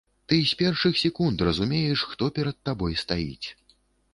[0.31, 3.47] Ты з першых секунд разумееш, хто перад табой стаіць.